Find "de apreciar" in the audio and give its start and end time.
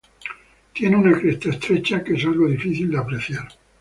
2.89-3.47